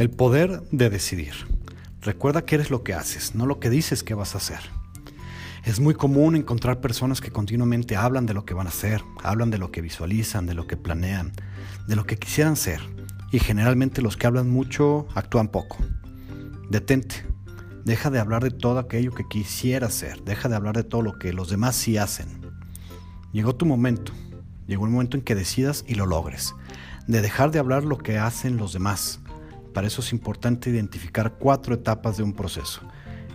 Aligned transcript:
El 0.00 0.08
poder 0.08 0.62
de 0.70 0.88
decidir. 0.88 1.34
Recuerda 2.00 2.46
que 2.46 2.54
eres 2.54 2.70
lo 2.70 2.82
que 2.82 2.94
haces, 2.94 3.34
no 3.34 3.44
lo 3.44 3.60
que 3.60 3.68
dices 3.68 4.02
que 4.02 4.14
vas 4.14 4.34
a 4.34 4.38
hacer. 4.38 4.60
Es 5.62 5.78
muy 5.78 5.92
común 5.92 6.36
encontrar 6.36 6.80
personas 6.80 7.20
que 7.20 7.30
continuamente 7.30 7.96
hablan 7.96 8.24
de 8.24 8.32
lo 8.32 8.46
que 8.46 8.54
van 8.54 8.66
a 8.66 8.70
hacer, 8.70 9.02
hablan 9.22 9.50
de 9.50 9.58
lo 9.58 9.70
que 9.70 9.82
visualizan, 9.82 10.46
de 10.46 10.54
lo 10.54 10.66
que 10.66 10.78
planean, 10.78 11.32
de 11.86 11.96
lo 11.96 12.06
que 12.06 12.16
quisieran 12.16 12.56
ser. 12.56 12.80
Y 13.30 13.40
generalmente 13.40 14.00
los 14.00 14.16
que 14.16 14.26
hablan 14.26 14.48
mucho 14.48 15.06
actúan 15.14 15.48
poco. 15.48 15.76
Detente. 16.70 17.26
Deja 17.84 18.08
de 18.08 18.20
hablar 18.20 18.42
de 18.42 18.52
todo 18.52 18.78
aquello 18.78 19.12
que 19.12 19.28
quisieras 19.28 19.92
ser. 19.92 20.22
Deja 20.22 20.48
de 20.48 20.56
hablar 20.56 20.76
de 20.76 20.84
todo 20.84 21.02
lo 21.02 21.18
que 21.18 21.34
los 21.34 21.50
demás 21.50 21.76
sí 21.76 21.98
hacen. 21.98 22.40
Llegó 23.34 23.54
tu 23.54 23.66
momento. 23.66 24.14
Llegó 24.66 24.86
el 24.86 24.92
momento 24.92 25.18
en 25.18 25.24
que 25.24 25.34
decidas 25.34 25.84
y 25.86 25.94
lo 25.94 26.06
logres. 26.06 26.54
De 27.06 27.20
dejar 27.20 27.50
de 27.50 27.58
hablar 27.58 27.84
lo 27.84 27.98
que 27.98 28.16
hacen 28.16 28.56
los 28.56 28.72
demás. 28.72 29.20
Para 29.72 29.86
eso 29.86 30.00
es 30.00 30.12
importante 30.12 30.70
identificar 30.70 31.36
cuatro 31.38 31.74
etapas 31.74 32.16
de 32.16 32.22
un 32.22 32.32
proceso 32.32 32.82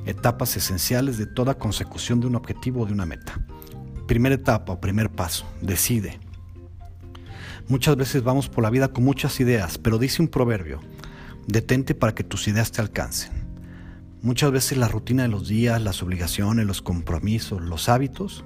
etapas 0.05 0.55
esenciales 0.55 1.17
de 1.17 1.25
toda 1.25 1.58
consecución 1.58 2.20
de 2.20 2.27
un 2.27 2.35
objetivo 2.35 2.81
o 2.81 2.85
de 2.85 2.94
una 2.94 3.05
meta. 3.05 3.39
Primera 4.08 4.35
etapa 4.35 4.73
o 4.73 4.81
primer 4.81 5.09
paso, 5.09 5.45
decide. 5.61 6.20
Muchas 7.67 7.95
veces 7.95 8.23
vamos 8.23 8.48
por 8.48 8.63
la 8.63 8.70
vida 8.70 8.89
con 8.89 9.03
muchas 9.03 9.39
ideas, 9.39 9.80
pero 9.80 9.98
dice 9.98 10.21
un 10.21 10.27
proverbio, 10.27 10.80
detente 11.48 11.95
para 11.95 12.13
que 12.13 12.23
tus 12.23 12.47
ideas 12.47 12.72
te 12.72 12.81
alcancen. 12.81 13.31
Muchas 14.22 14.52
veces 14.52 14.77
la 14.77 14.88
rutina 14.88 15.23
de 15.23 15.30
los 15.30 15.47
días, 15.47 15.81
las 15.81 16.02
obligaciones, 16.03 16.66
los 16.66 16.81
compromisos, 16.81 17.61
los 17.61 17.89
hábitos, 17.89 18.44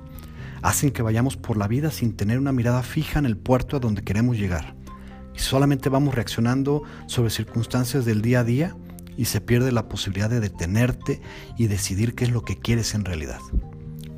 hacen 0.61 0.91
que 0.91 1.01
vayamos 1.01 1.37
por 1.37 1.57
la 1.57 1.67
vida 1.67 1.91
sin 1.91 2.15
tener 2.15 2.37
una 2.37 2.51
mirada 2.51 2.83
fija 2.83 3.19
en 3.19 3.25
el 3.25 3.37
puerto 3.37 3.77
a 3.77 3.79
donde 3.79 4.03
queremos 4.03 4.37
llegar. 4.37 4.75
Solamente 5.39 5.87
vamos 5.89 6.13
reaccionando 6.13 6.83
sobre 7.07 7.29
circunstancias 7.29 8.05
del 8.05 8.21
día 8.21 8.41
a 8.41 8.43
día 8.43 8.75
y 9.17 9.25
se 9.25 9.41
pierde 9.41 9.71
la 9.71 9.87
posibilidad 9.87 10.29
de 10.29 10.41
detenerte 10.41 11.21
y 11.57 11.67
decidir 11.67 12.13
qué 12.13 12.25
es 12.25 12.31
lo 12.31 12.43
que 12.43 12.57
quieres 12.57 12.93
en 12.93 13.05
realidad. 13.05 13.39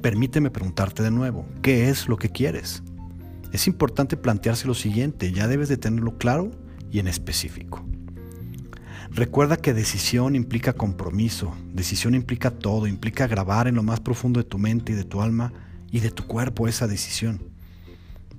Permíteme 0.01 0.49
preguntarte 0.49 1.03
de 1.03 1.11
nuevo, 1.11 1.45
¿qué 1.61 1.89
es 1.89 2.07
lo 2.07 2.17
que 2.17 2.29
quieres? 2.29 2.83
Es 3.53 3.67
importante 3.67 4.17
plantearse 4.17 4.67
lo 4.67 4.73
siguiente, 4.73 5.31
ya 5.31 5.47
debes 5.47 5.69
de 5.69 5.77
tenerlo 5.77 6.17
claro 6.17 6.51
y 6.91 6.99
en 6.99 7.07
específico. 7.07 7.85
Recuerda 9.11 9.57
que 9.57 9.73
decisión 9.73 10.35
implica 10.35 10.73
compromiso, 10.73 11.55
decisión 11.71 12.15
implica 12.15 12.49
todo, 12.49 12.87
implica 12.87 13.27
grabar 13.27 13.67
en 13.67 13.75
lo 13.75 13.83
más 13.83 13.99
profundo 13.99 14.39
de 14.39 14.49
tu 14.49 14.57
mente 14.57 14.93
y 14.93 14.95
de 14.95 15.03
tu 15.03 15.21
alma 15.21 15.53
y 15.91 15.99
de 15.99 16.09
tu 16.09 16.25
cuerpo 16.25 16.67
esa 16.67 16.87
decisión. 16.87 17.43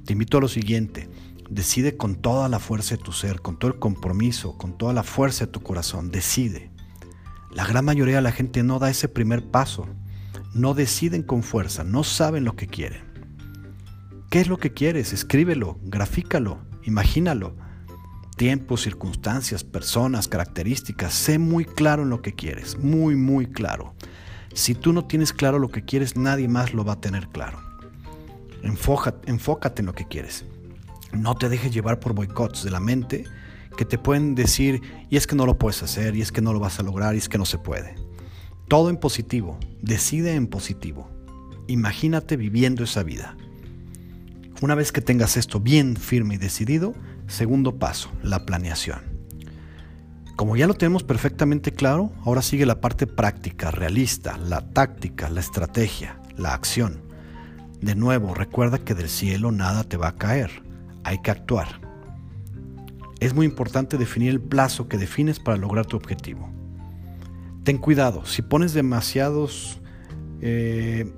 Te 0.04 0.14
invito 0.14 0.38
a 0.38 0.40
lo 0.40 0.48
siguiente, 0.48 1.08
Decide 1.50 1.96
con 1.96 2.16
toda 2.16 2.48
la 2.48 2.58
fuerza 2.58 2.96
de 2.96 3.02
tu 3.02 3.12
ser, 3.12 3.40
con 3.40 3.58
todo 3.58 3.72
el 3.72 3.78
compromiso, 3.78 4.56
con 4.56 4.78
toda 4.78 4.92
la 4.92 5.02
fuerza 5.02 5.46
de 5.46 5.52
tu 5.52 5.62
corazón. 5.62 6.10
Decide. 6.10 6.70
La 7.54 7.66
gran 7.66 7.84
mayoría 7.84 8.16
de 8.16 8.22
la 8.22 8.32
gente 8.32 8.62
no 8.62 8.78
da 8.78 8.90
ese 8.90 9.08
primer 9.08 9.50
paso. 9.50 9.86
No 10.54 10.74
deciden 10.74 11.22
con 11.22 11.42
fuerza, 11.42 11.84
no 11.84 12.04
saben 12.04 12.44
lo 12.44 12.56
que 12.56 12.66
quieren. 12.66 13.02
¿Qué 14.30 14.40
es 14.40 14.48
lo 14.48 14.58
que 14.58 14.72
quieres? 14.72 15.12
Escríbelo, 15.12 15.78
grafícalo, 15.82 16.58
imagínalo. 16.84 17.54
Tiempos, 18.36 18.80
circunstancias, 18.80 19.62
personas, 19.62 20.28
características. 20.28 21.12
Sé 21.12 21.38
muy 21.38 21.66
claro 21.66 22.02
en 22.02 22.08
lo 22.08 22.22
que 22.22 22.34
quieres, 22.34 22.78
muy, 22.78 23.14
muy 23.14 23.46
claro. 23.46 23.94
Si 24.54 24.74
tú 24.74 24.92
no 24.92 25.04
tienes 25.04 25.32
claro 25.34 25.58
lo 25.58 25.70
que 25.70 25.84
quieres, 25.84 26.16
nadie 26.16 26.48
más 26.48 26.72
lo 26.72 26.84
va 26.84 26.94
a 26.94 27.00
tener 27.00 27.28
claro. 27.28 27.58
Enfócate, 28.62 29.30
enfócate 29.30 29.82
en 29.82 29.86
lo 29.86 29.94
que 29.94 30.06
quieres. 30.06 30.46
No 31.12 31.34
te 31.36 31.48
dejes 31.48 31.72
llevar 31.72 32.00
por 32.00 32.14
boicots 32.14 32.64
de 32.64 32.70
la 32.70 32.80
mente 32.80 33.24
que 33.76 33.84
te 33.84 33.98
pueden 33.98 34.34
decir, 34.34 34.82
y 35.08 35.16
es 35.16 35.26
que 35.26 35.36
no 35.36 35.46
lo 35.46 35.58
puedes 35.58 35.82
hacer, 35.82 36.16
y 36.16 36.22
es 36.22 36.32
que 36.32 36.42
no 36.42 36.52
lo 36.52 36.60
vas 36.60 36.78
a 36.78 36.82
lograr, 36.82 37.14
y 37.14 37.18
es 37.18 37.28
que 37.28 37.38
no 37.38 37.44
se 37.44 37.58
puede. 37.58 37.94
Todo 38.68 38.90
en 38.90 38.96
positivo, 38.96 39.58
decide 39.80 40.34
en 40.34 40.46
positivo. 40.46 41.10
Imagínate 41.68 42.36
viviendo 42.36 42.84
esa 42.84 43.02
vida. 43.02 43.36
Una 44.60 44.74
vez 44.74 44.92
que 44.92 45.00
tengas 45.00 45.36
esto 45.36 45.60
bien 45.60 45.96
firme 45.96 46.34
y 46.34 46.38
decidido, 46.38 46.94
segundo 47.26 47.78
paso, 47.78 48.10
la 48.22 48.44
planeación. 48.44 49.00
Como 50.36 50.56
ya 50.56 50.66
lo 50.66 50.74
tenemos 50.74 51.02
perfectamente 51.02 51.72
claro, 51.72 52.12
ahora 52.24 52.42
sigue 52.42 52.66
la 52.66 52.80
parte 52.80 53.06
práctica, 53.06 53.70
realista, 53.70 54.38
la 54.38 54.70
táctica, 54.70 55.28
la 55.28 55.40
estrategia, 55.40 56.20
la 56.36 56.54
acción. 56.54 57.02
De 57.80 57.94
nuevo, 57.94 58.34
recuerda 58.34 58.78
que 58.78 58.94
del 58.94 59.08
cielo 59.08 59.52
nada 59.52 59.84
te 59.84 59.96
va 59.96 60.08
a 60.08 60.16
caer 60.16 60.61
hay 61.04 61.18
que 61.18 61.30
actuar. 61.30 61.80
Es 63.20 63.34
muy 63.34 63.46
importante 63.46 63.98
definir 63.98 64.30
el 64.30 64.40
plazo 64.40 64.88
que 64.88 64.98
defines 64.98 65.38
para 65.38 65.56
lograr 65.56 65.86
tu 65.86 65.96
objetivo. 65.96 66.50
Ten 67.64 67.78
cuidado, 67.78 68.24
si 68.24 68.42
pones 68.42 68.74
demasiados 68.74 69.80
eh, 70.40 71.12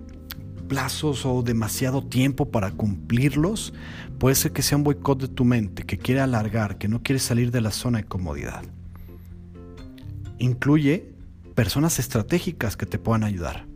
plazos 0.69 1.25
o 1.25 1.43
demasiado 1.43 2.05
tiempo 2.05 2.51
para 2.51 2.73
cumplirlos, 2.73 3.73
puede 4.19 4.35
ser 4.35 4.53
que 4.53 4.63
sea 4.63 4.79
un 4.79 4.85
boicot 4.85 5.21
de 5.21 5.29
tu 5.29 5.45
mente, 5.45 5.85
que 5.85 5.99
quiere 5.99 6.21
alargar, 6.21 6.79
que 6.79 6.89
no 6.89 7.03
quiere 7.03 7.19
salir 7.19 7.51
de 7.51 7.61
la 7.61 7.71
zona 7.71 7.99
de 7.99 8.05
comodidad. 8.05 8.65
Incluye 10.39 11.15
personas 11.55 11.99
estratégicas 11.99 12.77
que 12.77 12.87
te 12.87 12.99
puedan 12.99 13.25
ayudar, 13.25 13.67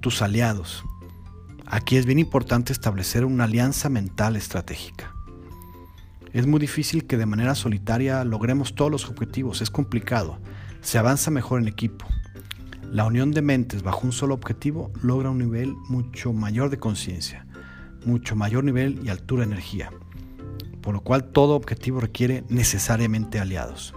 tus 0.00 0.22
aliados. 0.22 0.84
Aquí 1.66 1.96
es 1.96 2.06
bien 2.06 2.18
importante 2.18 2.72
establecer 2.72 3.24
una 3.24 3.44
alianza 3.44 3.88
mental 3.88 4.36
estratégica. 4.36 5.13
Es 6.34 6.48
muy 6.48 6.58
difícil 6.58 7.06
que 7.06 7.16
de 7.16 7.26
manera 7.26 7.54
solitaria 7.54 8.24
logremos 8.24 8.74
todos 8.74 8.90
los 8.90 9.08
objetivos, 9.08 9.62
es 9.62 9.70
complicado. 9.70 10.40
Se 10.80 10.98
avanza 10.98 11.30
mejor 11.30 11.62
en 11.62 11.68
equipo. 11.68 12.06
La 12.90 13.04
unión 13.04 13.30
de 13.30 13.40
mentes 13.40 13.84
bajo 13.84 14.00
un 14.00 14.10
solo 14.10 14.34
objetivo 14.34 14.90
logra 15.00 15.30
un 15.30 15.38
nivel 15.38 15.76
mucho 15.88 16.32
mayor 16.32 16.70
de 16.70 16.78
conciencia, 16.78 17.46
mucho 18.04 18.34
mayor 18.34 18.64
nivel 18.64 19.00
y 19.04 19.10
altura 19.10 19.46
de 19.46 19.52
energía, 19.52 19.90
por 20.82 20.94
lo 20.94 21.02
cual 21.02 21.30
todo 21.30 21.54
objetivo 21.54 22.00
requiere 22.00 22.42
necesariamente 22.48 23.38
aliados. 23.38 23.94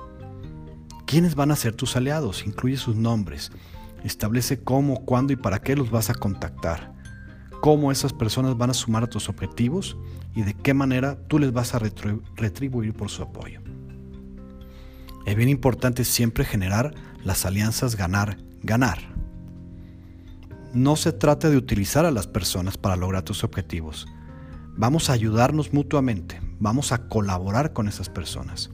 ¿Quiénes 1.07 1.33
van 1.33 1.49
a 1.49 1.55
ser 1.55 1.73
tus 1.73 1.95
aliados? 1.95 2.45
Incluye 2.45 2.77
sus 2.77 2.95
nombres. 2.95 3.51
Establece 4.03 4.61
cómo, 4.61 5.05
cuándo 5.05 5.33
y 5.33 5.37
para 5.37 5.57
qué 5.57 5.75
los 5.75 5.89
vas 5.89 6.11
a 6.11 6.13
contactar. 6.13 6.96
Cómo 7.61 7.91
esas 7.91 8.13
personas 8.13 8.57
van 8.57 8.69
a 8.69 8.73
sumar 8.73 9.03
a 9.03 9.07
tus 9.07 9.29
objetivos 9.29 9.97
y 10.35 10.43
de 10.43 10.53
qué 10.53 10.73
manera 10.73 11.17
tú 11.27 11.39
les 11.39 11.51
vas 11.51 11.73
a 11.73 11.79
retribuir 11.79 12.93
por 12.93 13.09
su 13.09 13.23
apoyo. 13.23 13.61
Es 15.25 15.35
bien 15.35 15.49
importante 15.49 16.05
siempre 16.05 16.45
generar 16.45 16.93
las 17.23 17.45
alianzas 17.45 17.95
ganar-ganar. 17.95 18.99
No 20.73 20.95
se 20.95 21.11
trata 21.11 21.49
de 21.49 21.57
utilizar 21.57 22.05
a 22.05 22.11
las 22.11 22.27
personas 22.27 22.77
para 22.77 22.95
lograr 22.95 23.23
tus 23.23 23.43
objetivos. 23.43 24.07
Vamos 24.77 25.09
a 25.09 25.13
ayudarnos 25.13 25.73
mutuamente, 25.73 26.39
vamos 26.59 26.91
a 26.91 27.07
colaborar 27.07 27.73
con 27.73 27.87
esas 27.87 28.09
personas. 28.09 28.69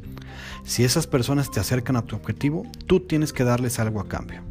Si 0.64 0.84
esas 0.84 1.08
personas 1.08 1.50
te 1.50 1.60
acercan 1.60 1.96
a 1.96 2.02
tu 2.04 2.16
objetivo, 2.16 2.64
tú 2.88 3.00
tienes 3.00 3.32
que 3.32 3.46
darles 3.46 3.80
algo 3.80 4.02
a 4.02 4.08
cambio. 4.08 4.42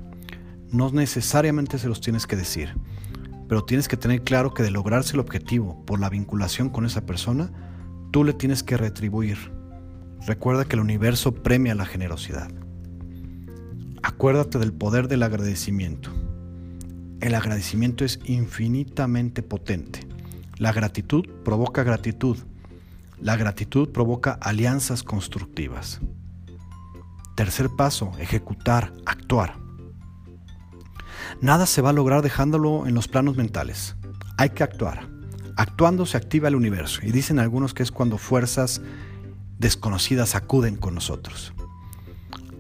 No 0.71 0.91
necesariamente 0.91 1.79
se 1.79 1.89
los 1.89 2.01
tienes 2.01 2.27
que 2.27 2.37
decir 2.37 2.75
pero 3.53 3.67
tienes 3.67 3.87
que 3.87 3.99
tener 3.99 4.23
claro 4.23 4.55
que 4.55 4.63
de 4.63 4.71
lograrse 4.71 5.13
el 5.13 5.21
objetivo 5.21 5.85
por 5.85 6.01
la 6.01 6.09
vinculación 6.09 6.71
con 6.71 6.87
esa 6.87 7.05
persona, 7.05 7.51
tú 8.11 8.25
le 8.25 8.33
tienes 8.33 8.63
que 8.63 8.79
retribuir. 8.79 9.37
Recuerda 10.27 10.65
que 10.65 10.77
el 10.77 10.81
universo 10.81 11.35
premia 11.35 11.75
la 11.75 11.85
generosidad. 11.85 12.51
Acuérdate 14.03 14.59
del 14.59 14.73
poder 14.73 15.07
del 15.07 15.23
agradecimiento. 15.23 16.11
El 17.21 17.35
agradecimiento 17.35 18.07
es 18.07 18.21
infinitamente 18.25 19.43
potente. 19.43 20.01
La 20.57 20.73
gratitud 20.73 21.29
provoca 21.45 21.83
gratitud. 21.83 22.39
La 23.21 23.37
gratitud 23.37 23.91
provoca 23.91 24.33
alianzas 24.41 25.03
constructivas. 25.03 26.01
Tercer 27.37 27.69
paso, 27.77 28.13
ejecutar, 28.19 28.95
actuar. 29.05 29.62
Nada 31.41 31.67
se 31.67 31.83
va 31.83 31.91
a 31.91 31.95
lograr 31.95 32.23
dejándolo 32.23 32.87
en 32.87 32.95
los 32.95 33.09
planos 33.09 33.37
mentales. 33.37 33.97
Hay 34.37 34.51
que 34.51 34.63
actuar. 34.63 35.09
Actuando 35.57 36.07
se 36.07 36.17
activa 36.17 36.49
el 36.49 36.57
universo 36.57 37.01
y 37.03 37.13
dicen 37.13 37.39
algunos 37.39 37.75
que 37.75 37.83
es 37.83 37.91
cuando 37.91 38.19
fuerzas 38.19 38.81
desconocidas 39.59 40.35
acuden 40.35 40.77
con 40.77 40.95
nosotros. 40.95 41.53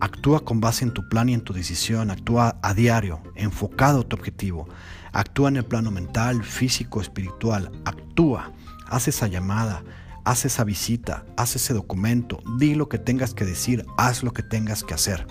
Actúa 0.00 0.44
con 0.44 0.61
base 0.61 0.85
en 0.85 0.93
tu 0.93 1.09
plan 1.09 1.29
y 1.29 1.35
en 1.35 1.43
tu 1.43 1.53
decisión, 1.53 2.11
actúa 2.11 2.59
a 2.62 2.75
diario, 2.75 3.23
enfocado 3.37 4.00
a 4.00 4.05
tu 4.05 4.17
objetivo. 4.17 4.69
Actúa 5.12 5.49
en 5.49 5.56
el 5.59 5.64
plano 5.64 5.91
mental, 5.91 6.43
físico, 6.43 7.00
espiritual. 7.00 7.70
Actúa, 7.85 8.53
haz 8.88 9.09
esa 9.09 9.29
llamada, 9.29 9.85
haz 10.25 10.44
esa 10.44 10.64
visita, 10.64 11.25
haz 11.37 11.56
ese 11.56 11.73
documento, 11.73 12.41
di 12.59 12.75
lo 12.75 12.88
que 12.88 12.99
tengas 12.99 13.32
que 13.32 13.44
decir, 13.44 13.87
haz 13.97 14.23
lo 14.23 14.32
que 14.32 14.43
tengas 14.43 14.82
que 14.82 14.94
hacer. 14.94 15.26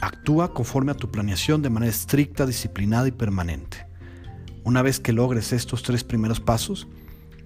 Actúa 0.00 0.54
conforme 0.54 0.92
a 0.92 0.96
tu 0.96 1.10
planeación 1.10 1.60
de 1.60 1.70
manera 1.70 1.90
estricta, 1.90 2.46
disciplinada 2.46 3.08
y 3.08 3.12
permanente. 3.12 3.86
Una 4.62 4.82
vez 4.82 5.00
que 5.00 5.12
logres 5.12 5.52
estos 5.52 5.82
tres 5.82 6.04
primeros 6.04 6.40
pasos, 6.40 6.86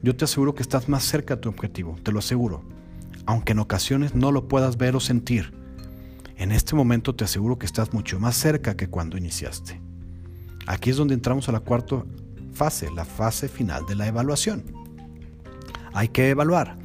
yo 0.02 0.16
te 0.16 0.24
aseguro 0.24 0.54
que 0.54 0.62
estás 0.62 0.88
más 0.88 1.04
cerca 1.04 1.36
de 1.36 1.42
tu 1.42 1.48
objetivo, 1.48 1.96
te 2.02 2.12
lo 2.12 2.18
aseguro, 2.18 2.62
aunque 3.24 3.52
en 3.52 3.60
ocasiones 3.60 4.14
no 4.14 4.32
lo 4.32 4.48
puedas 4.48 4.76
ver 4.76 4.96
o 4.96 5.00
sentir. 5.00 5.54
En 6.36 6.52
este 6.52 6.74
momento 6.74 7.14
te 7.14 7.24
aseguro 7.24 7.58
que 7.58 7.66
estás 7.66 7.94
mucho 7.94 8.20
más 8.20 8.36
cerca 8.36 8.76
que 8.76 8.88
cuando 8.88 9.16
iniciaste. 9.16 9.80
Aquí 10.66 10.90
es 10.90 10.96
donde 10.96 11.14
entramos 11.14 11.48
a 11.48 11.52
la 11.52 11.60
cuarta 11.60 12.04
fase, 12.52 12.90
la 12.90 13.04
fase 13.04 13.48
final 13.48 13.86
de 13.86 13.94
la 13.94 14.08
evaluación. 14.08 14.64
Hay 15.94 16.08
que 16.08 16.28
evaluar. 16.28 16.78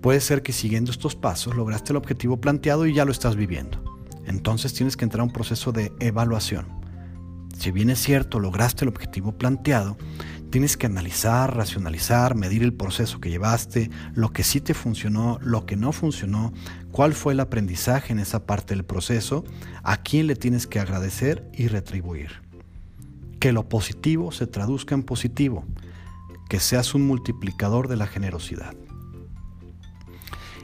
Puede 0.00 0.20
ser 0.20 0.42
que 0.42 0.52
siguiendo 0.52 0.90
estos 0.90 1.16
pasos 1.16 1.56
lograste 1.56 1.92
el 1.92 1.96
objetivo 1.96 2.40
planteado 2.40 2.86
y 2.86 2.94
ya 2.94 3.04
lo 3.04 3.12
estás 3.12 3.34
viviendo. 3.34 3.81
Entonces 4.26 4.74
tienes 4.74 4.96
que 4.96 5.04
entrar 5.04 5.20
a 5.20 5.24
un 5.24 5.32
proceso 5.32 5.72
de 5.72 5.92
evaluación. 6.00 6.82
Si 7.58 7.70
bien 7.70 7.90
es 7.90 8.00
cierto, 8.00 8.40
lograste 8.40 8.84
el 8.84 8.88
objetivo 8.88 9.38
planteado, 9.38 9.96
tienes 10.50 10.76
que 10.76 10.86
analizar, 10.86 11.56
racionalizar, 11.56 12.34
medir 12.34 12.62
el 12.62 12.72
proceso 12.72 13.20
que 13.20 13.30
llevaste, 13.30 13.90
lo 14.14 14.32
que 14.32 14.42
sí 14.42 14.60
te 14.60 14.74
funcionó, 14.74 15.38
lo 15.40 15.64
que 15.64 15.76
no 15.76 15.92
funcionó, 15.92 16.52
cuál 16.90 17.14
fue 17.14 17.34
el 17.34 17.40
aprendizaje 17.40 18.12
en 18.12 18.18
esa 18.18 18.46
parte 18.46 18.74
del 18.74 18.84
proceso, 18.84 19.44
a 19.82 19.98
quién 19.98 20.26
le 20.26 20.36
tienes 20.36 20.66
que 20.66 20.80
agradecer 20.80 21.48
y 21.54 21.68
retribuir. 21.68 22.42
Que 23.38 23.52
lo 23.52 23.68
positivo 23.68 24.32
se 24.32 24.46
traduzca 24.46 24.94
en 24.94 25.04
positivo, 25.04 25.64
que 26.48 26.60
seas 26.60 26.94
un 26.94 27.06
multiplicador 27.06 27.88
de 27.88 27.96
la 27.96 28.06
generosidad. 28.06 28.74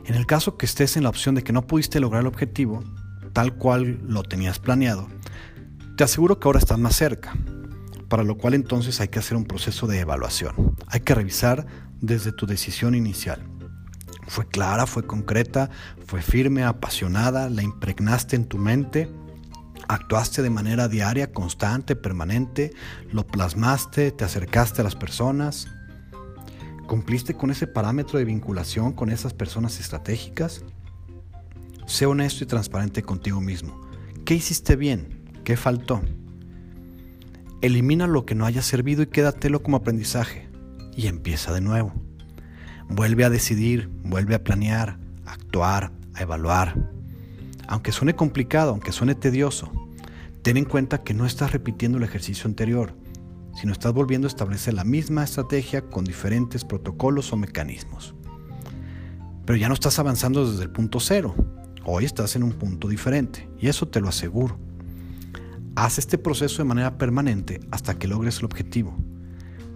En 0.04 0.14
el 0.14 0.26
caso 0.26 0.56
que 0.56 0.66
estés 0.66 0.96
en 0.96 1.02
la 1.02 1.10
opción 1.10 1.34
de 1.34 1.42
que 1.42 1.52
no 1.52 1.66
pudiste 1.66 2.00
lograr 2.00 2.22
el 2.22 2.28
objetivo, 2.28 2.82
tal 3.38 3.54
cual 3.54 4.00
lo 4.04 4.24
tenías 4.24 4.58
planeado, 4.58 5.06
te 5.96 6.02
aseguro 6.02 6.40
que 6.40 6.48
ahora 6.48 6.58
estás 6.58 6.76
más 6.76 6.96
cerca, 6.96 7.36
para 8.08 8.24
lo 8.24 8.36
cual 8.36 8.54
entonces 8.54 9.00
hay 9.00 9.06
que 9.06 9.20
hacer 9.20 9.36
un 9.36 9.44
proceso 9.44 9.86
de 9.86 10.00
evaluación. 10.00 10.74
Hay 10.88 11.02
que 11.02 11.14
revisar 11.14 11.64
desde 12.00 12.32
tu 12.32 12.46
decisión 12.46 12.96
inicial. 12.96 13.46
¿Fue 14.26 14.48
clara, 14.48 14.88
fue 14.88 15.06
concreta, 15.06 15.70
fue 16.04 16.20
firme, 16.20 16.64
apasionada, 16.64 17.48
la 17.48 17.62
impregnaste 17.62 18.34
en 18.34 18.46
tu 18.46 18.58
mente? 18.58 19.08
¿Actuaste 19.86 20.42
de 20.42 20.50
manera 20.50 20.88
diaria, 20.88 21.32
constante, 21.32 21.94
permanente? 21.94 22.72
¿Lo 23.12 23.24
plasmaste? 23.24 24.10
¿Te 24.10 24.24
acercaste 24.24 24.80
a 24.80 24.84
las 24.84 24.96
personas? 24.96 25.68
¿Cumpliste 26.88 27.34
con 27.34 27.52
ese 27.52 27.68
parámetro 27.68 28.18
de 28.18 28.24
vinculación 28.24 28.94
con 28.94 29.10
esas 29.10 29.32
personas 29.32 29.78
estratégicas? 29.78 30.64
Sé 31.88 32.04
honesto 32.04 32.44
y 32.44 32.46
transparente 32.46 33.02
contigo 33.02 33.40
mismo. 33.40 33.80
¿Qué 34.24 34.34
hiciste 34.34 34.76
bien? 34.76 35.32
¿Qué 35.42 35.56
faltó? 35.56 36.02
Elimina 37.62 38.06
lo 38.06 38.26
que 38.26 38.34
no 38.34 38.44
haya 38.44 38.60
servido 38.60 39.02
y 39.02 39.06
quédatelo 39.06 39.62
como 39.62 39.78
aprendizaje. 39.78 40.48
Y 40.94 41.06
empieza 41.06 41.52
de 41.52 41.62
nuevo. 41.62 41.94
Vuelve 42.90 43.24
a 43.24 43.30
decidir, 43.30 43.88
vuelve 44.04 44.34
a 44.34 44.44
planear, 44.44 44.98
a 45.24 45.32
actuar, 45.32 45.90
a 46.12 46.22
evaluar. 46.22 46.76
Aunque 47.66 47.90
suene 47.90 48.14
complicado, 48.14 48.72
aunque 48.72 48.92
suene 48.92 49.14
tedioso, 49.14 49.72
ten 50.42 50.58
en 50.58 50.66
cuenta 50.66 51.02
que 51.02 51.14
no 51.14 51.24
estás 51.24 51.52
repitiendo 51.52 51.96
el 51.98 52.04
ejercicio 52.04 52.46
anterior 52.46 52.94
sino 53.58 53.72
estás 53.72 53.92
volviendo 53.92 54.28
a 54.28 54.30
establecer 54.30 54.74
la 54.74 54.84
misma 54.84 55.24
estrategia 55.24 55.82
con 55.82 56.04
diferentes 56.04 56.64
protocolos 56.64 57.32
o 57.32 57.36
mecanismos. 57.36 58.14
Pero 59.44 59.56
ya 59.56 59.66
no 59.66 59.74
estás 59.74 59.98
avanzando 59.98 60.48
desde 60.48 60.62
el 60.62 60.70
punto 60.70 61.00
cero, 61.00 61.34
hoy 61.90 62.04
estás 62.04 62.36
en 62.36 62.42
un 62.42 62.52
punto 62.52 62.88
diferente, 62.88 63.48
y 63.58 63.68
eso 63.68 63.88
te 63.88 64.00
lo 64.00 64.08
aseguro. 64.08 64.58
Haz 65.74 65.98
este 65.98 66.18
proceso 66.18 66.58
de 66.58 66.68
manera 66.68 66.98
permanente 66.98 67.60
hasta 67.70 67.98
que 67.98 68.08
logres 68.08 68.38
el 68.38 68.44
objetivo. 68.44 68.96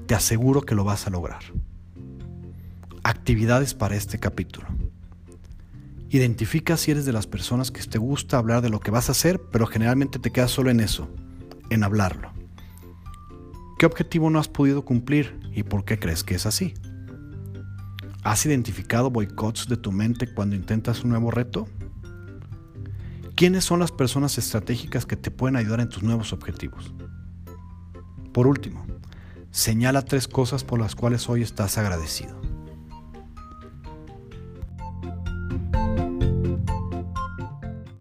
Te 0.06 0.14
aseguro 0.14 0.62
que 0.62 0.75
lo 0.75 0.85
vas 0.85 1.06
a 1.06 1.11
lograr. 1.11 1.43
Actividades 3.03 3.75
para 3.75 3.97
este 3.97 4.19
capítulo. 4.19 4.67
Identifica 6.11 6.76
si 6.76 6.91
eres 6.91 7.06
de 7.06 7.12
las 7.12 7.26
personas 7.26 7.70
que 7.70 7.82
te 7.82 7.99
gusta 7.99 8.37
hablar 8.37 8.61
de 8.61 8.69
lo 8.69 8.81
que 8.81 8.91
vas 8.91 9.09
a 9.09 9.12
hacer, 9.12 9.41
pero 9.50 9.67
generalmente 9.67 10.19
te 10.19 10.31
quedas 10.31 10.50
solo 10.50 10.70
en 10.70 10.81
eso, 10.81 11.09
en 11.70 11.85
hablarlo. 11.85 12.32
¿Qué 13.79 13.87
objetivo 13.87 14.29
no 14.29 14.38
has 14.38 14.49
podido 14.49 14.85
cumplir 14.85 15.41
y 15.55 15.62
por 15.62 15.85
qué 15.85 15.99
crees 15.99 16.23
que 16.23 16.35
es 16.35 16.44
así? 16.44 16.75
¿Has 18.23 18.44
identificado 18.44 19.11
boicots 19.11 19.67
de 19.69 19.76
tu 19.76 19.91
mente 19.91 20.32
cuando 20.32 20.55
intentas 20.55 21.03
un 21.03 21.11
nuevo 21.11 21.31
reto? 21.31 21.67
¿Quiénes 23.42 23.64
son 23.64 23.80
las 23.80 23.90
personas 23.90 24.38
estratégicas 24.38 25.04
que 25.04 25.16
te 25.16 25.32
pueden 25.32 25.56
ayudar 25.56 25.80
en 25.80 25.88
tus 25.88 26.04
nuevos 26.04 26.32
objetivos? 26.32 26.94
Por 28.32 28.46
último, 28.46 28.86
señala 29.50 30.02
tres 30.02 30.28
cosas 30.28 30.62
por 30.62 30.78
las 30.78 30.94
cuales 30.94 31.28
hoy 31.28 31.42
estás 31.42 31.76
agradecido. 31.76 32.40